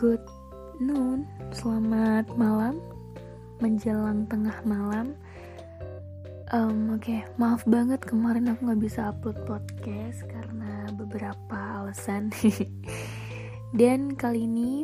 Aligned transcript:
good 0.00 0.24
noon, 0.80 1.28
selamat 1.52 2.32
malam, 2.40 2.80
menjelang 3.60 4.24
tengah 4.32 4.56
malam. 4.64 5.12
Um, 6.56 6.96
Oke, 6.96 7.04
okay. 7.04 7.20
maaf 7.36 7.68
banget 7.68 8.00
kemarin 8.08 8.48
aku 8.48 8.64
nggak 8.64 8.80
bisa 8.80 9.12
upload 9.12 9.36
podcast 9.44 10.24
karena 10.24 10.88
beberapa 10.96 11.84
alasan. 11.84 12.32
Dan 13.76 14.16
kali 14.16 14.48
ini 14.48 14.80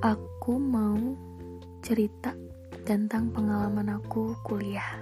aku 0.00 0.56
mau 0.56 0.96
cerita 1.84 2.32
tentang 2.88 3.36
pengalaman 3.36 4.00
aku 4.00 4.32
kuliah 4.48 4.96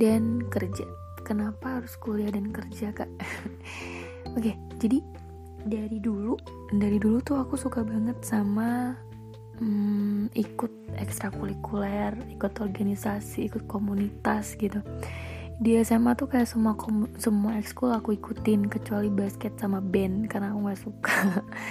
dan 0.00 0.48
kerja. 0.48 0.88
Kenapa 1.28 1.76
harus 1.76 1.92
kuliah 2.00 2.32
dan 2.32 2.56
kerja, 2.56 2.88
Kak? 2.88 3.12
Oke, 4.32 4.48
okay, 4.48 4.54
jadi 4.80 5.04
dari 5.66 5.98
dulu 5.98 6.38
dari 6.70 7.00
dulu 7.00 7.18
tuh 7.24 7.40
aku 7.40 7.58
suka 7.58 7.82
banget 7.82 8.20
sama 8.22 8.94
hmm, 9.58 10.30
ikut 10.36 10.70
ekstrakurikuler 10.98 12.14
ikut 12.34 12.52
organisasi 12.62 13.50
ikut 13.50 13.66
komunitas 13.66 14.54
gitu. 14.58 14.84
Di 15.58 15.74
SMA 15.82 16.14
tuh 16.14 16.30
kayak 16.30 16.46
semua 16.46 16.78
semua 17.18 17.58
ekskul 17.58 17.90
aku 17.90 18.14
ikutin 18.14 18.70
kecuali 18.70 19.10
basket 19.10 19.58
sama 19.58 19.82
band 19.82 20.30
karena 20.30 20.54
aku 20.54 20.58
nggak 20.62 20.82
suka. 20.86 21.18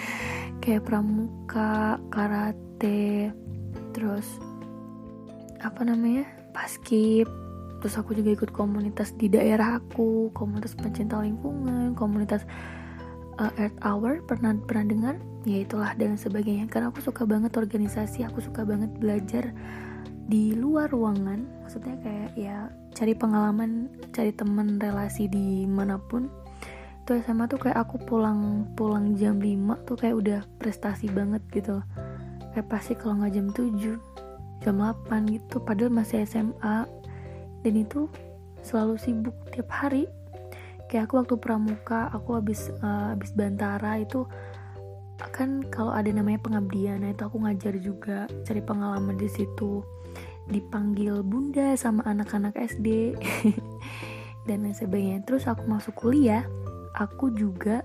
Kayak 0.64 0.90
pramuka 0.90 1.96
karate 2.12 3.32
terus 3.96 4.28
apa 5.64 5.88
namanya 5.88 6.28
paskip 6.52 7.26
terus 7.82 7.96
aku 7.98 8.18
juga 8.18 8.34
ikut 8.34 8.52
komunitas 8.54 9.14
di 9.18 9.30
daerah 9.30 9.78
aku 9.78 10.34
komunitas 10.34 10.74
pencinta 10.74 11.22
lingkungan 11.22 11.94
komunitas 11.94 12.46
uh, 13.38 13.54
Earth 13.58 13.78
Hour 13.86 14.26
pernah 14.26 14.54
pernah 14.58 14.86
dengar? 14.86 15.16
Ya 15.48 15.64
itulah 15.64 15.94
dan 15.96 16.20
sebagainya. 16.20 16.68
Karena 16.68 16.90
aku 16.92 17.00
suka 17.00 17.24
banget 17.24 17.56
organisasi 17.56 18.26
aku 18.28 18.44
suka 18.44 18.68
banget 18.68 18.92
belajar 18.98 19.54
di 20.28 20.58
luar 20.58 20.92
ruangan. 20.92 21.46
Maksudnya 21.64 21.96
kayak 22.04 22.30
ya 22.36 22.68
cari 22.92 23.14
pengalaman 23.14 23.88
cari 24.12 24.34
teman 24.34 24.82
relasi 24.82 25.30
di 25.30 25.64
mana 25.70 25.96
pun. 26.02 26.28
Itu 27.06 27.16
SMA 27.24 27.48
tuh 27.48 27.62
kayak 27.64 27.88
aku 27.88 28.04
pulang 28.04 28.68
pulang 28.76 29.16
jam 29.16 29.40
5 29.40 29.88
tuh 29.88 29.96
kayak 29.96 30.16
udah 30.20 30.40
prestasi 30.60 31.08
banget 31.08 31.40
gitu. 31.56 31.80
Kayak 32.52 32.68
pasti 32.68 32.94
kalau 33.00 33.24
nggak 33.24 33.34
jam 33.34 33.48
7 33.56 34.66
jam 34.66 34.76
8 34.76 35.32
gitu. 35.32 35.64
Padahal 35.64 35.94
masih 35.94 36.28
SMA 36.28 36.84
dan 37.64 37.74
itu 37.74 38.12
selalu 38.60 39.00
sibuk 39.00 39.36
tiap 39.56 39.72
hari 39.72 40.12
kayak 40.88 41.12
aku 41.12 41.24
waktu 41.24 41.36
pramuka 41.40 42.08
aku 42.12 42.40
habis 42.40 42.72
uh, 42.82 43.14
habis 43.14 43.32
bantara 43.36 44.00
itu 44.00 44.24
kan 45.34 45.66
kalau 45.74 45.92
ada 45.92 46.14
namanya 46.14 46.38
pengabdian 46.46 47.02
nah 47.02 47.10
itu 47.10 47.26
aku 47.26 47.42
ngajar 47.42 47.74
juga 47.82 48.30
cari 48.46 48.62
pengalaman 48.62 49.18
di 49.18 49.30
situ. 49.30 49.82
Dipanggil 50.48 51.26
bunda 51.28 51.76
sama 51.76 52.08
anak-anak 52.08 52.56
SD 52.56 53.18
dan 54.48 54.64
lain 54.64 54.78
sebagainya. 54.78 55.26
Terus 55.28 55.44
aku 55.50 55.68
masuk 55.68 55.98
kuliah 55.98 56.48
aku 56.96 57.34
juga 57.36 57.84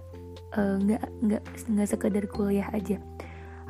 eh, 0.54 0.76
nggak 0.78 1.02
uh, 1.02 1.12
nggak 1.26 1.42
nggak 1.72 1.88
sekedar 1.88 2.24
kuliah 2.30 2.68
aja. 2.70 3.00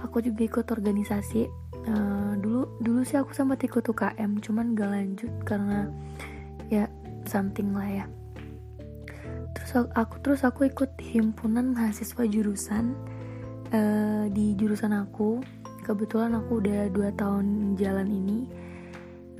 Aku 0.03 0.19
juga 0.21 0.43
ikut 0.43 0.67
organisasi 0.67 1.47
uh, 1.87 2.35
dulu 2.39 2.79
dulu 2.83 3.01
sih 3.03 3.19
aku 3.19 3.35
sempat 3.35 3.63
ikut 3.63 3.83
UKM 3.83 4.43
cuman 4.43 4.75
gak 4.75 4.91
lanjut 4.91 5.33
karena 5.47 5.91
ya 6.71 6.87
something 7.27 7.75
lah 7.75 7.87
ya 7.87 8.05
terus 9.73 9.89
aku 9.97 10.15
terus 10.21 10.45
aku 10.45 10.69
ikut 10.69 11.01
himpunan 11.01 11.73
mahasiswa 11.73 12.29
jurusan 12.29 12.93
uh, 13.73 14.29
di 14.29 14.53
jurusan 14.53 14.93
aku. 14.93 15.41
Kebetulan 15.83 16.37
aku 16.37 16.61
udah 16.61 16.93
dua 16.93 17.09
tahun 17.17 17.75
jalan 17.81 18.07
ini. 18.13 18.45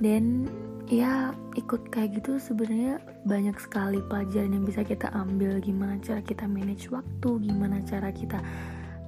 Dan 0.01 0.49
ya 0.89 1.31
ikut 1.53 1.93
kayak 1.93 2.19
gitu 2.19 2.41
sebenarnya 2.41 2.99
banyak 3.29 3.55
sekali 3.61 4.01
pelajaran 4.09 4.57
yang 4.57 4.65
bisa 4.65 4.81
kita 4.81 5.13
ambil. 5.13 5.61
Gimana 5.61 6.01
cara 6.01 6.19
kita 6.25 6.49
manage 6.49 6.89
waktu 6.89 7.29
gimana 7.45 7.77
cara 7.85 8.09
kita 8.09 8.41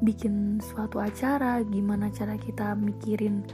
bikin 0.05 0.61
suatu 0.61 1.01
acara 1.01 1.63
gimana 1.65 2.11
cara 2.11 2.35
kita 2.35 2.75
mikirin 2.77 3.47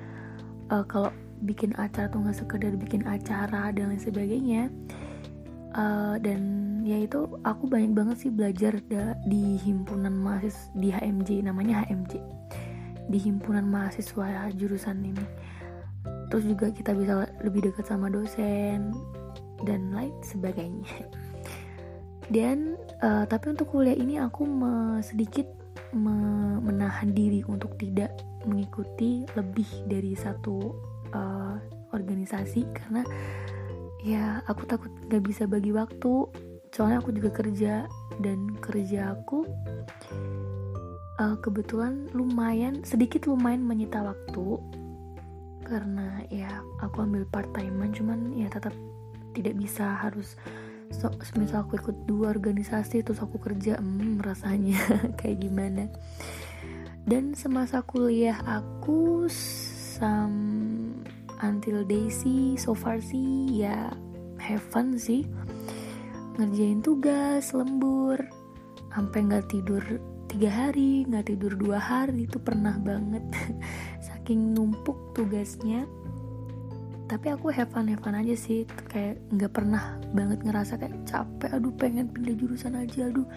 uh, 0.74 0.84
kalau 0.84 1.14
bikin 1.46 1.72
acara 1.80 2.10
tuh 2.12 2.20
nggak 2.20 2.36
sekedar 2.36 2.74
bikin 2.76 3.08
acara 3.08 3.72
dan 3.72 3.96
lain 3.96 4.04
sebagainya. 4.04 4.68
Uh, 5.72 6.20
dan 6.20 6.71
ya 6.82 6.98
itu 7.02 7.40
aku 7.46 7.70
banyak 7.70 7.94
banget 7.94 8.18
sih 8.28 8.32
belajar 8.34 8.78
da, 8.90 9.18
di 9.26 9.58
himpunan 9.62 10.14
mahasiswa 10.14 10.70
di 10.78 10.88
HMJ 10.90 11.30
namanya 11.46 11.86
HMJ 11.86 12.22
di 13.12 13.20
himpunan 13.20 13.68
mahasiswa 13.68 14.52
jurusan 14.56 15.04
ini. 15.04 15.26
Terus 16.32 16.48
juga 16.48 16.72
kita 16.72 16.96
bisa 16.96 17.28
lebih 17.44 17.72
dekat 17.72 17.92
sama 17.92 18.08
dosen 18.08 18.96
dan 19.68 19.92
lain 19.92 20.16
sebagainya. 20.24 20.88
Dan 22.32 22.80
uh, 23.04 23.28
tapi 23.28 23.52
untuk 23.52 23.76
kuliah 23.76 23.98
ini 23.98 24.16
aku 24.16 24.48
me, 24.48 25.04
sedikit 25.04 25.44
me, 25.92 26.16
menahan 26.64 27.12
diri 27.12 27.44
untuk 27.44 27.76
tidak 27.76 28.16
mengikuti 28.48 29.28
lebih 29.36 29.68
dari 29.92 30.16
satu 30.16 30.72
uh, 31.12 31.60
organisasi. 31.92 32.64
Karena 32.72 33.04
ya 34.00 34.40
aku 34.48 34.64
takut 34.64 34.96
gak 35.12 35.28
bisa 35.28 35.44
bagi 35.44 35.76
waktu 35.76 36.32
soalnya 36.72 37.04
aku 37.04 37.12
juga 37.12 37.30
kerja 37.36 37.86
dan 38.24 38.56
kerja 38.64 39.16
aku 39.16 39.44
uh, 41.20 41.38
kebetulan 41.44 42.08
lumayan 42.16 42.82
sedikit 42.82 43.30
lumayan 43.30 43.62
menyita 43.62 44.02
waktu. 44.02 44.58
Karena 45.68 46.20
ya 46.28 46.60
aku 46.84 47.06
ambil 47.06 47.24
part 47.30 47.48
timean 47.56 47.96
cuman 47.96 48.36
ya 48.36 48.52
tetap 48.52 48.76
tidak 49.32 49.56
bisa 49.56 49.96
harus 50.04 50.36
so, 50.92 51.08
misal 51.40 51.64
aku 51.64 51.80
ikut 51.80 51.98
dua 52.04 52.36
organisasi 52.36 53.00
terus 53.08 53.24
aku 53.24 53.40
kerja 53.40 53.80
hmm, 53.80 54.20
rasanya 54.20 54.80
kayak 55.20 55.44
gimana. 55.44 55.88
Dan 57.02 57.34
semasa 57.34 57.82
kuliah 57.82 58.38
aku 58.46 59.26
sam 59.32 60.34
until 61.42 61.82
Daisy 61.88 62.56
so 62.60 62.78
far 62.78 63.02
sih 63.02 63.50
ya 63.66 63.90
have 64.38 64.62
fun 64.62 64.98
sih 64.98 65.26
ngerjain 66.38 66.80
tugas 66.80 67.52
lembur. 67.52 68.20
Sampai 68.92 69.24
nggak 69.24 69.48
tidur 69.52 69.84
tiga 70.32 70.48
hari 70.48 71.04
nggak 71.04 71.28
tidur 71.28 71.52
dua 71.60 71.80
hari 71.80 72.28
itu 72.28 72.40
pernah 72.40 72.76
banget. 72.80 73.24
Saking 74.08 74.56
numpuk 74.56 75.16
tugasnya. 75.16 75.84
Tapi 77.12 77.28
aku 77.28 77.52
have 77.52 77.68
fun 77.76 77.92
have 77.92 78.00
fun 78.00 78.16
aja 78.16 78.36
sih. 78.36 78.64
Kayak 78.88 79.20
nggak 79.36 79.52
pernah 79.52 80.00
banget 80.16 80.40
ngerasa 80.48 80.80
kayak 80.80 81.04
capek. 81.04 81.52
Aduh 81.52 81.76
pengen 81.76 82.08
pindah 82.08 82.36
jurusan 82.40 82.80
aja. 82.80 83.12
Aduh 83.12 83.28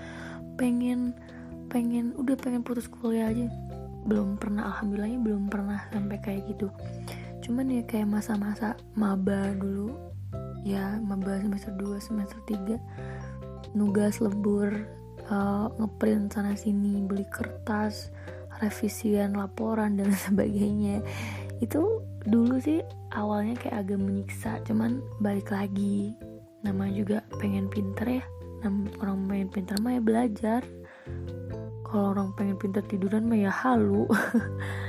pengen 0.55 1.15
pengen 1.67 2.15
udah 2.15 2.39
pengen 2.39 2.63
putus 2.63 2.87
kuliah 2.87 3.31
aja. 3.35 3.51
Belum 4.07 4.39
pernah 4.39 4.71
alhamdulillahnya 4.71 5.19
belum 5.19 5.51
pernah 5.51 5.91
sampai 5.91 6.19
kayak 6.23 6.47
gitu. 6.55 6.71
Cuman 7.43 7.75
ya 7.75 7.83
kayak 7.83 8.09
masa-masa 8.09 8.79
maba 8.95 9.51
dulu 9.59 10.14
ya 10.65 10.97
maba 11.05 11.37
semester 11.39 11.77
2 11.77 12.01
semester 12.01 12.41
3 12.49 13.77
nugas 13.77 14.19
lebur 14.25 14.73
uh, 15.29 15.69
ngeprint 15.77 16.33
sana 16.33 16.57
sini 16.57 17.05
beli 17.05 17.29
kertas 17.29 18.09
revisian 18.63 19.35
laporan 19.35 19.99
dan 19.99 20.15
sebagainya. 20.27 21.03
Itu 21.59 22.03
dulu 22.25 22.57
sih 22.63 22.81
awalnya 23.13 23.59
kayak 23.61 23.87
agak 23.87 24.01
menyiksa 24.01 24.63
cuman 24.65 25.03
balik 25.21 25.51
lagi. 25.51 26.15
Nama 26.65 26.89
juga 26.91 27.21
pengen 27.39 27.69
pinter 27.69 28.23
ya. 28.23 28.25
Orang 29.05 29.29
pengen 29.29 29.53
pinter 29.53 29.77
mah 29.85 30.01
ya 30.01 30.03
belajar. 30.03 30.61
Kalau 31.85 32.17
orang 32.17 32.33
pengen 32.35 32.57
pinter 32.57 32.81
tiduran 32.89 33.29
mah 33.29 33.39
ya 33.39 33.53
halu 33.53 34.09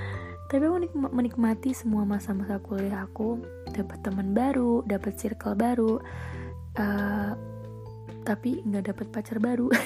tapi 0.56 0.72
aku 0.72 0.80
menikmati 1.12 1.76
semua 1.76 2.08
masa-masa 2.08 2.64
kuliah 2.64 3.04
aku 3.04 3.44
dapat 3.76 4.00
teman 4.08 4.32
baru 4.32 4.88
dapat 4.88 5.20
circle 5.20 5.52
baru 5.52 6.00
uh, 6.80 7.36
tapi 8.24 8.64
nggak 8.64 8.96
dapat 8.96 9.08
pacar 9.12 9.38
baru. 9.38 9.68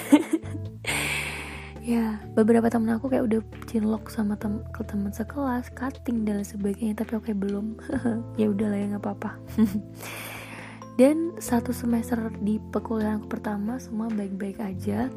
Ya 1.80 2.22
beberapa 2.38 2.70
temen 2.70 2.92
aku 2.94 3.10
kayak 3.10 3.26
udah 3.26 3.42
cinlok 3.66 4.14
sama 4.14 4.38
tem 4.38 4.62
ke 4.76 4.86
teman 4.86 5.10
sekelas 5.10 5.74
cutting 5.74 6.22
dan 6.22 6.46
sebagainya 6.46 7.02
tapi 7.02 7.18
aku 7.18 7.34
kayak 7.34 7.42
belum. 7.42 7.82
Ya 8.40 8.52
udahlah 8.52 8.78
ya 8.78 8.86
nggak 8.94 9.04
apa-apa. 9.10 9.32
Dan 11.00 11.40
satu 11.40 11.72
semester 11.72 12.20
di 12.44 12.60
perkuliahan 12.60 13.24
aku 13.24 13.32
pertama 13.32 13.80
semua 13.80 14.12
baik-baik 14.12 14.60
aja. 14.60 15.08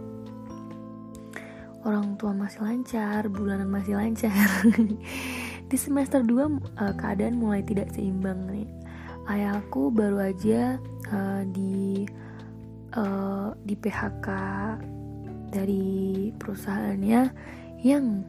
Orang 1.83 2.15
tua 2.17 2.31
masih 2.31 2.63
lancar, 2.63 3.27
bulanan 3.27 3.67
masih 3.67 3.99
lancar. 3.99 4.49
Di 5.73 5.81
semester 5.81 6.21
2 6.21 6.37
uh, 6.37 6.53
eh, 6.85 6.95
keadaan 7.01 7.41
mulai 7.41 7.65
tidak 7.65 7.89
seimbang 7.97 8.45
nih. 8.45 8.69
Ayahku 9.25 9.89
baru 9.89 10.29
aja 10.29 10.77
uh, 11.09 11.49
di 11.49 12.05
uh, 12.93 13.57
di 13.65 13.73
PHK 13.73 14.29
dari 15.49 16.29
perusahaannya 16.37 17.33
yang 17.81 18.21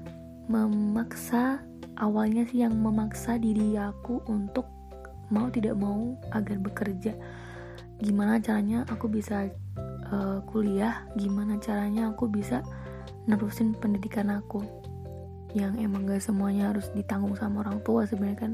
memaksa 0.47 1.59
awalnya 1.99 2.47
sih 2.47 2.63
yang 2.63 2.79
memaksa 2.79 3.35
diri 3.35 3.75
aku 3.75 4.23
untuk 4.31 4.63
mau 5.27 5.51
tidak 5.51 5.75
mau 5.75 6.15
agar 6.31 6.55
bekerja. 6.63 7.11
Gimana 7.99 8.39
caranya 8.39 8.87
aku 8.87 9.11
bisa 9.11 9.51
uh, 10.07 10.39
kuliah? 10.47 11.03
Gimana 11.19 11.59
caranya 11.59 12.15
aku 12.15 12.31
bisa 12.31 12.63
nerusin 13.27 13.75
pendidikan 13.75 14.31
aku 14.31 14.63
yang 15.53 15.77
emang 15.77 16.09
gak 16.09 16.21
semuanya 16.21 16.73
harus 16.73 16.89
ditanggung 16.97 17.37
sama 17.37 17.65
orang 17.65 17.81
tua 17.85 18.05
sebenarnya 18.09 18.39
kan. 18.49 18.53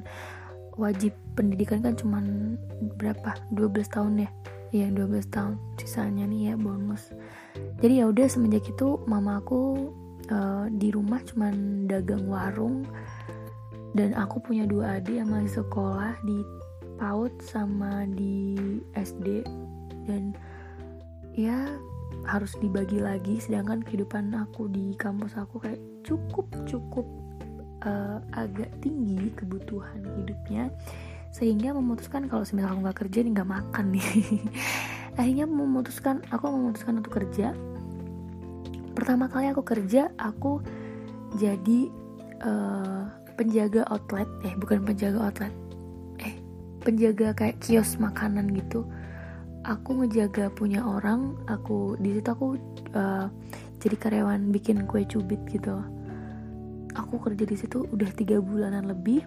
Wajib 0.79 1.11
pendidikan 1.35 1.83
kan 1.83 1.95
cuman 1.95 2.55
berapa? 2.95 3.35
12 3.51 3.91
tahun 3.91 4.27
ya? 4.27 4.29
Iya 4.71 4.87
12 4.93 5.27
tahun. 5.27 5.55
Sisanya 5.79 6.27
nih 6.27 6.51
ya 6.51 6.53
bonus. 6.55 7.11
Jadi 7.83 8.03
ya 8.03 8.05
udah 8.07 8.27
semenjak 8.31 8.67
itu 8.67 8.99
mama 9.07 9.43
aku 9.43 9.91
uh, 10.31 10.67
di 10.71 10.91
rumah 10.91 11.19
cuman 11.23 11.87
dagang 11.87 12.27
warung. 12.27 12.87
Dan 13.91 14.13
aku 14.13 14.37
punya 14.39 14.69
dua 14.69 15.01
adik 15.01 15.17
yang 15.17 15.33
masih 15.33 15.65
sekolah 15.65 16.13
di 16.21 16.45
PAUD 16.99 17.33
sama 17.41 18.03
di 18.05 18.59
SD 18.93 19.47
dan 20.03 20.35
ya 21.33 21.71
harus 22.27 22.53
dibagi 22.59 22.99
lagi 22.99 23.39
sedangkan 23.39 23.79
kehidupan 23.87 24.35
aku 24.35 24.67
di 24.67 24.91
kampus 24.99 25.39
aku 25.39 25.63
kayak 25.63 25.79
cukup 26.03 26.47
cukup 26.65 27.07
uh, 27.83 28.19
agak 28.35 28.69
tinggi 28.83 29.31
kebutuhan 29.35 30.03
hidupnya 30.19 30.71
sehingga 31.29 31.77
memutuskan 31.77 32.25
kalau 32.25 32.41
semisal 32.41 32.73
aku 32.73 32.81
nggak 32.89 32.99
kerja 33.05 33.19
nih 33.21 33.31
nggak 33.37 33.49
makan 33.49 33.85
nih. 33.93 34.07
Akhirnya 35.19 35.45
memutuskan 35.45 36.25
aku 36.33 36.45
memutuskan 36.49 37.01
untuk 37.01 37.21
kerja. 37.21 37.53
Pertama 38.97 39.29
kali 39.29 39.53
aku 39.53 39.61
kerja 39.61 40.09
aku 40.17 40.59
jadi 41.37 41.79
uh, 42.41 43.05
penjaga 43.37 43.85
outlet. 43.93 44.25
Eh 44.41 44.57
bukan 44.57 44.81
penjaga 44.81 45.29
outlet. 45.29 45.53
Eh 46.17 46.33
penjaga 46.81 47.37
kayak 47.37 47.61
kios 47.61 48.01
makanan 48.01 48.49
gitu. 48.57 48.89
Aku 49.67 50.01
ngejaga 50.01 50.49
punya 50.49 50.81
orang 50.81 51.37
aku 51.45 51.93
di 52.01 52.17
situ 52.17 52.29
aku 52.31 52.57
uh, 52.97 53.29
jadi 53.79 53.95
karyawan 53.95 54.51
bikin 54.51 54.83
kue 54.85 55.07
cubit 55.07 55.39
gitu. 55.47 55.79
Aku 56.99 57.15
kerja 57.23 57.47
di 57.47 57.55
situ 57.55 57.87
udah 57.87 58.11
tiga 58.11 58.43
bulanan 58.43 58.91
lebih. 58.91 59.23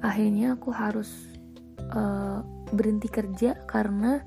Akhirnya 0.00 0.56
aku 0.56 0.72
harus 0.72 1.36
uh, 1.92 2.40
berhenti 2.72 3.08
kerja 3.12 3.56
karena 3.68 4.24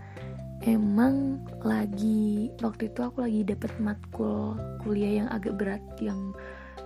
emang 0.67 1.39
lagi 1.63 2.51
waktu 2.59 2.91
itu 2.91 2.99
aku 2.99 3.23
lagi 3.23 3.41
dapet 3.47 3.71
matkul 3.79 4.59
kuliah 4.83 5.23
yang 5.23 5.29
agak 5.31 5.55
berat 5.55 5.83
yang 6.03 6.35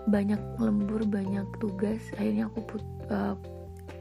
banyak 0.07 0.39
lembur 0.59 1.04
banyak 1.04 1.48
tugas. 1.59 2.00
Akhirnya 2.16 2.48
aku 2.48 2.59
put 2.63 2.83
uh, 3.12 3.36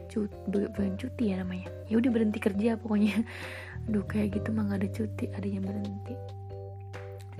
cut 0.07 0.29
bukan 0.47 0.95
cuti 0.95 1.33
ya 1.33 1.41
namanya. 1.41 1.67
Ya 1.89 1.99
udah 1.99 2.11
berhenti 2.11 2.39
kerja 2.39 2.79
pokoknya. 2.79 3.23
Duh 3.91 4.05
kayak 4.07 4.39
gitu 4.39 4.55
mah 4.55 4.71
gak 4.71 4.79
ada 4.85 4.89
cuti 4.95 5.25
adanya 5.35 5.61
berhenti. 5.67 6.15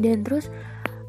Dan 0.01 0.25
terus 0.25 0.49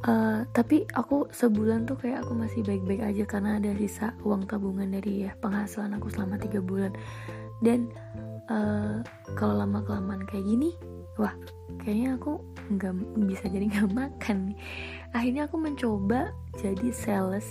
uh, 0.04 0.44
tapi 0.52 0.84
aku 0.92 1.28
sebulan 1.32 1.88
tuh 1.88 1.96
kayak 1.98 2.24
aku 2.24 2.32
masih 2.36 2.60
baik-baik 2.64 3.02
aja 3.02 3.24
karena 3.24 3.56
ada 3.58 3.72
sisa 3.76 4.12
uang 4.22 4.46
tabungan 4.48 4.88
dari 4.92 5.28
ya 5.28 5.32
penghasilan 5.40 5.96
aku 5.96 6.12
selama 6.12 6.36
tiga 6.40 6.60
bulan. 6.60 6.92
Dan 7.64 7.88
uh, 8.52 9.00
kalau 9.34 9.64
lama 9.64 9.80
kelamaan 9.84 10.22
kayak 10.28 10.44
gini 10.44 10.76
wah 11.16 11.32
kayaknya 11.80 12.18
aku 12.18 12.42
nggak 12.74 12.94
bisa 13.30 13.44
jadi 13.48 13.64
nggak 13.72 13.90
makan 13.92 14.52
nih. 14.52 14.58
Akhirnya 15.16 15.42
aku 15.48 15.56
mencoba 15.56 16.32
jadi 16.60 16.88
sales 16.92 17.46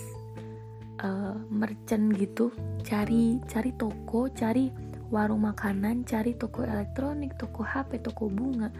uh, 1.02 1.36
merchant 1.50 2.14
gitu. 2.14 2.54
Cari 2.84 3.42
cari 3.50 3.70
toko 3.74 4.30
cari 4.30 4.70
warung 5.12 5.46
makanan 5.46 6.02
cari 6.02 6.34
toko 6.34 6.64
elektronik 6.64 7.36
toko 7.38 7.62
HP 7.62 8.02
toko 8.02 8.26
bunga 8.26 8.72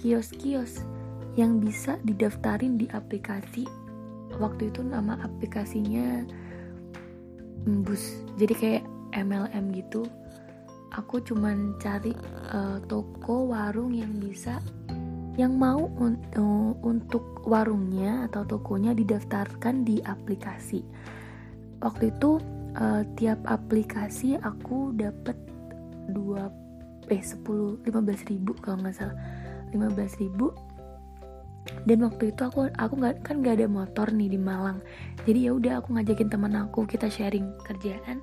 kios-kios 0.00 0.80
yang 1.34 1.58
bisa 1.58 1.98
didaftarin 2.06 2.78
di 2.78 2.86
aplikasi. 2.90 3.66
Waktu 4.38 4.74
itu 4.74 4.82
nama 4.82 5.18
aplikasinya 5.22 6.26
Embus 7.64 8.20
jadi 8.36 8.54
kayak 8.54 8.84
MLM 9.16 9.72
gitu. 9.72 10.04
Aku 10.94 11.18
cuman 11.24 11.74
cari 11.80 12.12
uh, 12.52 12.78
toko 12.86 13.50
warung 13.50 13.96
yang 13.96 14.12
bisa 14.20 14.60
yang 15.34 15.58
mau 15.58 15.90
un 15.98 16.14
uh, 16.38 16.70
untuk 16.86 17.42
warungnya 17.48 18.30
atau 18.30 18.46
tokonya 18.46 18.92
didaftarkan 18.94 19.82
di 19.82 19.98
aplikasi. 20.04 20.84
Waktu 21.80 22.12
itu 22.14 22.38
uh, 22.76 23.02
tiap 23.16 23.40
aplikasi 23.48 24.38
aku 24.38 24.92
dapat 24.94 25.34
dua 26.12 26.52
eh 27.08 27.20
10 27.20 27.80
15 27.80 28.30
ribu 28.30 28.52
kalau 28.60 28.84
nggak 28.84 28.94
salah. 28.94 29.16
15 29.72 30.22
ribu 30.22 30.52
dan 31.84 32.04
waktu 32.04 32.32
itu 32.32 32.40
aku 32.44 32.68
aku 32.76 32.94
nggak 33.00 33.24
kan 33.24 33.40
nggak 33.40 33.60
ada 33.60 33.68
motor 33.68 34.06
nih 34.12 34.28
di 34.28 34.40
Malang. 34.40 34.84
Jadi 35.24 35.48
ya 35.48 35.52
udah 35.56 35.80
aku 35.80 35.96
ngajakin 35.96 36.28
teman 36.28 36.52
aku 36.56 36.84
kita 36.84 37.08
sharing 37.08 37.48
kerjaan. 37.64 38.20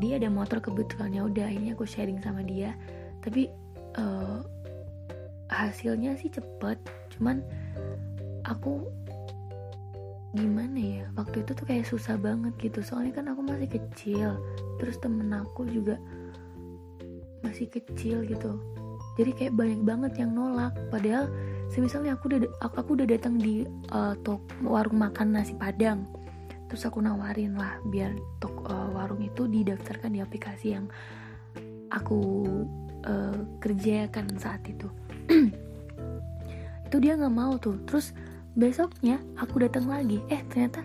Dia 0.00 0.16
ada 0.16 0.32
motor 0.32 0.60
kebetulan 0.60 1.12
ya 1.12 1.28
udah 1.28 1.44
akhirnya 1.52 1.72
aku 1.76 1.84
sharing 1.84 2.20
sama 2.24 2.40
dia. 2.40 2.72
Tapi 3.20 3.52
uh, 4.00 4.40
hasilnya 5.52 6.16
sih 6.16 6.32
cepet 6.32 6.80
cuman 7.12 7.44
aku 8.48 8.88
gimana 10.32 10.80
ya 10.80 11.04
waktu 11.12 11.44
itu 11.44 11.52
tuh 11.52 11.68
kayak 11.68 11.84
susah 11.84 12.16
banget 12.16 12.56
gitu. 12.56 12.80
Soalnya 12.80 13.20
kan 13.20 13.28
aku 13.28 13.44
masih 13.44 13.68
kecil 13.68 14.40
terus 14.80 14.96
temen 14.96 15.28
aku 15.28 15.68
juga 15.68 16.00
masih 17.44 17.68
kecil 17.68 18.24
gitu. 18.24 18.56
Jadi 19.20 19.30
kayak 19.36 19.54
banyak 19.60 19.80
banget 19.84 20.12
yang 20.24 20.32
nolak 20.32 20.72
padahal 20.88 21.28
semisalnya 21.72 22.20
aku 22.20 22.28
udah 22.28 22.40
aku, 22.60 23.00
udah 23.00 23.08
datang 23.08 23.40
di 23.40 23.64
uh, 23.96 24.12
tok 24.20 24.44
warung 24.60 25.00
makan 25.00 25.32
nasi 25.32 25.56
padang. 25.56 26.04
Terus 26.68 26.84
aku 26.84 27.00
nawarin 27.00 27.56
lah 27.56 27.80
biar 27.88 28.12
tok 28.40 28.68
uh, 28.68 28.92
warung 28.92 29.24
itu 29.24 29.48
didaftarkan 29.48 30.12
di 30.12 30.20
aplikasi 30.20 30.76
yang 30.76 30.86
aku 31.88 32.44
uh, 33.08 33.40
kerjakan 33.60 34.28
saat 34.36 34.60
itu. 34.68 34.88
Itu 36.92 37.00
dia 37.00 37.16
nggak 37.16 37.32
mau 37.32 37.56
tuh. 37.56 37.80
Terus 37.88 38.12
besoknya 38.52 39.16
aku 39.40 39.64
datang 39.64 39.88
lagi. 39.88 40.20
Eh 40.28 40.44
ternyata 40.52 40.84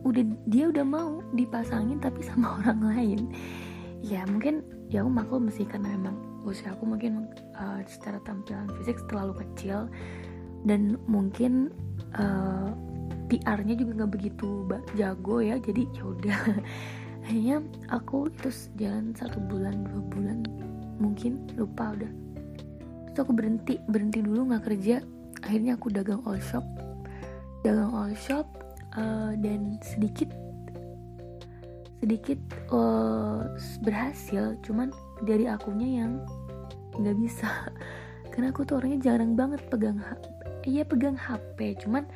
udah 0.00 0.24
dia 0.48 0.72
udah 0.72 0.84
mau 0.84 1.20
dipasangin 1.36 2.00
tapi 2.00 2.24
sama 2.24 2.56
orang 2.64 2.80
lain. 2.80 3.20
Ya 4.00 4.24
mungkin 4.24 4.64
ya 4.88 5.04
aku 5.04 5.12
maklum 5.12 5.52
sih 5.52 5.68
karena 5.68 5.92
memang 5.92 6.31
usia 6.42 6.74
aku 6.74 6.84
mungkin 6.86 7.30
uh, 7.54 7.80
secara 7.86 8.18
tampilan 8.26 8.70
fisik 8.80 8.98
terlalu 9.06 9.42
kecil 9.46 9.86
dan 10.62 10.94
mungkin 11.10 11.74
uh, 12.14 12.70
eh, 12.70 13.38
PR-nya 13.42 13.74
juga 13.74 14.04
nggak 14.04 14.12
begitu 14.14 14.62
jago 14.94 15.42
ya 15.42 15.58
jadi 15.58 15.82
ya 15.96 16.04
udah. 16.06 16.40
Akhirnya 17.22 17.56
aku 17.86 18.26
itu 18.34 18.50
jalan 18.78 19.14
satu 19.14 19.38
bulan 19.38 19.86
dua 19.86 20.02
bulan 20.10 20.38
mungkin 20.98 21.46
lupa 21.54 21.94
udah. 21.94 22.10
Terus 23.14 23.20
aku 23.22 23.32
berhenti 23.34 23.78
berhenti 23.86 24.22
dulu 24.22 24.50
nggak 24.50 24.64
kerja. 24.66 25.02
Akhirnya 25.42 25.78
aku 25.78 25.90
dagang 25.90 26.22
all 26.26 26.38
shop. 26.42 26.66
Dagang 27.62 27.94
all 27.94 28.14
shop 28.18 28.46
uh, 28.98 29.34
dan 29.38 29.78
sedikit 29.82 30.30
sedikit 32.02 32.38
uh, 32.74 33.46
berhasil 33.86 34.58
cuman 34.66 34.90
dari 35.22 35.46
akunya 35.46 36.02
yang 36.04 36.12
nggak 36.98 37.16
bisa. 37.18 37.48
Karena 38.32 38.50
aku 38.50 38.64
tuh 38.64 38.80
orangnya 38.80 39.12
jarang 39.12 39.36
banget 39.36 39.60
pegang 39.68 40.00
iya 40.62 40.86
pegang 40.86 41.18
HP 41.18 41.74
cuman 41.82 42.06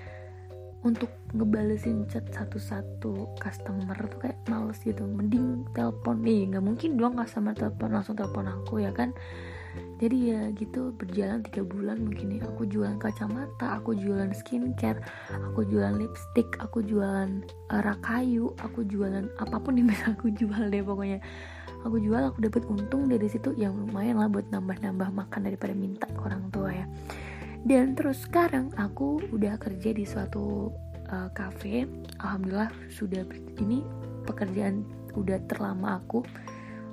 untuk 0.86 1.10
ngebalesin 1.34 2.06
chat 2.06 2.22
satu-satu 2.30 3.34
customer 3.42 3.98
tuh 4.06 4.18
kayak 4.22 4.38
males 4.46 4.78
gitu. 4.86 5.02
Mending 5.02 5.66
telepon. 5.74 6.22
Nih 6.22 6.46
nggak 6.54 6.62
mungkin 6.62 6.94
dong 6.94 7.18
customer 7.18 7.58
telepon 7.58 7.90
langsung 7.90 8.14
telepon 8.14 8.46
aku 8.46 8.86
ya 8.86 8.94
kan? 8.94 9.10
Jadi 10.00 10.32
ya 10.32 10.40
gitu 10.56 10.94
berjalan 10.94 11.42
tiga 11.42 11.66
bulan 11.66 12.06
mungkin 12.06 12.38
ya. 12.38 12.46
Aku 12.48 12.70
jualan 12.70 13.02
kacamata 13.02 13.82
aku 13.82 13.98
jualan 13.98 14.30
skincare 14.32 15.02
aku 15.32 15.66
jualan 15.66 15.96
lipstick 15.98 16.48
aku 16.62 16.80
jualan 16.86 17.44
uh, 17.72 17.82
rakayu 17.82 18.52
aku 18.62 18.86
jualan 18.86 19.26
apa 19.36 19.56
pun 19.58 19.76
yang 19.76 19.90
bisa 19.90 20.10
aku 20.14 20.32
jual 20.32 20.70
deh 20.70 20.80
pokoknya 20.80 21.18
aku 21.86 22.02
jual 22.02 22.18
aku 22.18 22.42
dapat 22.42 22.66
untung 22.66 23.06
dari 23.06 23.30
situ. 23.30 23.54
Yang 23.54 23.86
lumayan 23.86 24.18
lah 24.18 24.26
buat 24.26 24.50
nambah-nambah 24.50 25.08
makan 25.14 25.40
daripada 25.46 25.72
minta 25.72 26.06
ke 26.10 26.20
orang 26.20 26.50
tua 26.50 26.74
ya. 26.74 26.86
Dan 27.62 27.94
terus 27.94 28.26
sekarang 28.26 28.74
aku 28.74 29.22
udah 29.30 29.58
kerja 29.58 29.90
di 29.94 30.02
suatu 30.06 30.70
uh, 31.10 31.30
cafe 31.34 31.86
alhamdulillah 32.22 32.70
sudah 32.90 33.26
ini 33.62 33.86
pekerjaan 34.26 34.82
udah 35.14 35.38
terlama 35.46 36.02
aku. 36.02 36.26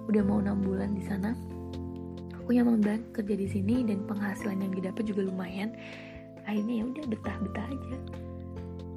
Udah 0.07 0.21
mau 0.21 0.39
enam 0.39 0.61
bulan 0.61 0.93
di 0.93 1.03
sana. 1.03 1.33
Aku 2.43 2.51
nyaman 2.51 2.83
banget 2.83 3.03
kerja 3.15 3.35
di 3.39 3.47
sini 3.47 3.87
dan 3.87 4.03
penghasilan 4.03 4.61
yang 4.61 4.73
didapat 4.75 5.03
juga 5.07 5.25
lumayan. 5.25 5.71
Akhirnya 6.43 6.83
ya 6.83 6.85
udah 6.91 7.05
betah-betah 7.07 7.67
aja. 7.71 7.97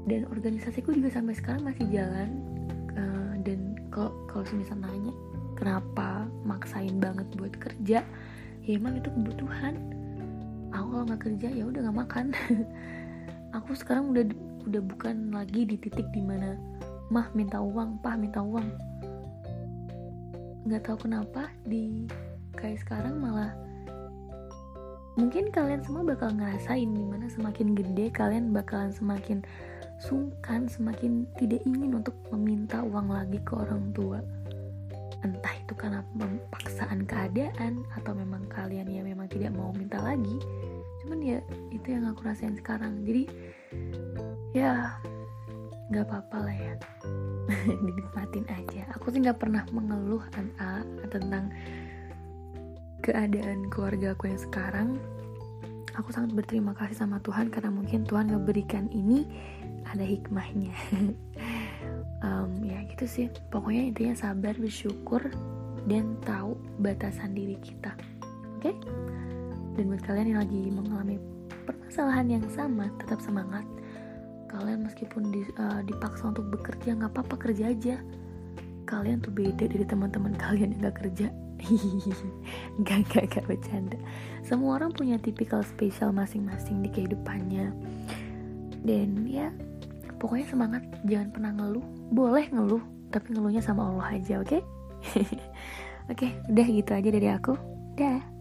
Dan 0.06 0.26
organisasiku 0.30 0.94
juga 0.94 1.10
sampai 1.14 1.34
sekarang 1.34 1.62
masih 1.66 1.86
jalan 1.90 2.30
e, 2.94 3.02
kalau 3.96 4.12
kalau 4.28 4.44
misal 4.60 4.76
nanya 4.76 5.14
kenapa 5.56 6.28
maksain 6.44 7.00
banget 7.00 7.26
buat 7.34 7.54
kerja? 7.56 8.04
Ya 8.66 8.72
emang 8.76 9.00
itu 9.00 9.08
kebutuhan. 9.10 9.74
Aku 10.74 10.86
kalau 10.92 11.04
nggak 11.08 11.22
kerja 11.24 11.48
ya 11.50 11.64
udah 11.64 11.80
nggak 11.88 11.98
makan. 12.06 12.26
Aku 13.56 13.72
sekarang 13.72 14.12
udah 14.12 14.24
udah 14.68 14.82
bukan 14.82 15.32
lagi 15.32 15.64
di 15.64 15.80
titik 15.80 16.06
di 16.12 16.20
mana 16.20 16.58
mah 17.08 17.30
minta 17.32 17.56
uang 17.62 18.02
pah 18.04 18.18
minta 18.18 18.42
uang. 18.44 18.66
Nggak 20.66 20.82
tahu 20.84 21.08
kenapa 21.08 21.48
di 21.64 22.10
kayak 22.58 22.82
sekarang 22.82 23.22
malah 23.22 23.54
mungkin 25.16 25.48
kalian 25.48 25.80
semua 25.80 26.04
bakal 26.04 26.28
ngerasain 26.36 26.92
di 26.92 27.04
mana 27.06 27.24
semakin 27.32 27.72
gede 27.72 28.12
kalian 28.12 28.52
bakalan 28.52 28.92
semakin 28.92 29.40
sungkan 29.96 30.68
semakin 30.68 31.24
tidak 31.40 31.64
ingin 31.64 31.96
untuk 31.96 32.12
meminta 32.28 32.84
uang 32.84 33.08
lagi 33.08 33.40
ke 33.40 33.52
orang 33.56 33.96
tua 33.96 34.20
entah 35.26 35.54
itu 35.58 35.74
karena 35.74 36.00
paksaan 36.54 37.02
keadaan 37.02 37.82
atau 37.98 38.14
memang 38.14 38.46
kalian 38.46 38.86
ya 38.86 39.02
memang 39.02 39.26
tidak 39.26 39.50
mau 39.50 39.74
minta 39.74 39.98
lagi. 39.98 40.38
Cuman 41.02 41.18
ya 41.22 41.38
itu 41.74 41.86
yang 41.90 42.06
aku 42.06 42.22
rasain 42.22 42.54
sekarang. 42.54 43.02
Jadi 43.02 43.26
ya 44.54 44.94
nggak 45.90 46.04
apa-apa 46.06 46.38
lah 46.46 46.56
ya. 46.56 46.74
Dinikmatin 47.86 48.46
aja. 48.46 48.82
Aku 48.94 49.10
sih 49.10 49.22
nggak 49.22 49.42
pernah 49.42 49.66
mengeluh 49.74 50.22
an 50.38 50.50
tentang 51.10 51.50
keadaan 53.02 53.66
keluarga 53.70 54.14
aku 54.14 54.30
yang 54.30 54.40
sekarang. 54.40 54.88
Aku 55.96 56.12
sangat 56.12 56.36
berterima 56.36 56.76
kasih 56.76 56.94
sama 56.94 57.18
Tuhan 57.24 57.48
karena 57.48 57.72
mungkin 57.72 58.04
Tuhan 58.04 58.28
ngeberikan 58.28 58.92
ini 58.92 59.24
ada 59.86 60.04
hikmahnya 60.04 60.74
um, 62.24 62.50
ya 62.64 62.82
gitu 62.90 63.04
sih. 63.04 63.26
Pokoknya 63.52 63.92
intinya 63.92 64.14
sabar 64.14 64.54
bersyukur 64.56 65.22
dan 65.86 66.18
tahu 66.26 66.58
batasan 66.82 67.36
diri 67.36 67.56
kita. 67.62 67.94
Oke? 68.58 68.72
Okay? 68.72 68.76
dan 69.76 69.92
buat 69.92 70.02
kalian 70.08 70.26
yang 70.32 70.40
lagi 70.40 70.62
mengalami 70.72 71.16
permasalahan 71.68 72.40
yang 72.40 72.44
sama 72.48 72.88
tetap 72.96 73.20
semangat. 73.20 73.62
Kalian 74.48 74.88
meskipun 74.88 75.28
di, 75.28 75.44
uh, 75.60 75.84
dipaksa 75.84 76.32
untuk 76.32 76.48
bekerja 76.48 76.96
nggak 76.96 77.12
apa-apa 77.12 77.36
kerja 77.36 77.70
aja. 77.76 78.00
Kalian 78.88 79.20
tuh 79.20 79.34
beda 79.36 79.68
dari 79.68 79.84
teman-teman 79.84 80.32
kalian 80.42 80.72
yang 80.74 80.90
gak 80.90 80.98
kerja. 81.04 81.28
Gak 82.84 83.08
gak 83.16 83.32
gak 83.32 83.44
bercanda. 83.48 83.96
Semua 84.44 84.76
orang 84.76 84.92
punya 84.92 85.16
tipikal 85.16 85.64
spesial 85.64 86.12
masing-masing 86.12 86.84
di 86.84 86.92
kehidupannya. 86.92 87.72
Dan 88.84 89.24
ya 89.24 89.48
pokoknya 90.16 90.46
semangat 90.48 90.82
jangan 91.04 91.28
pernah 91.32 91.50
ngeluh. 91.56 91.86
Boleh 92.12 92.46
ngeluh 92.50 92.82
tapi 93.10 93.32
ngeluhnya 93.32 93.62
sama 93.62 93.88
Allah 93.88 94.18
aja 94.18 94.42
oke? 94.42 94.48
Okay? 94.48 94.62
oke 96.12 96.16
okay, 96.16 96.30
udah 96.50 96.66
gitu 96.66 96.90
aja 96.92 97.08
dari 97.08 97.28
aku. 97.30 97.54
Dah 97.96 98.35